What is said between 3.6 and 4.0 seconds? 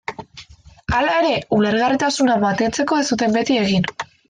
egin.